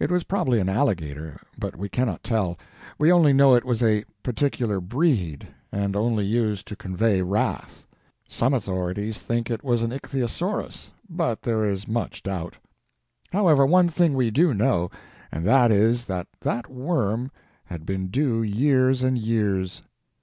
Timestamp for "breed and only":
4.80-6.24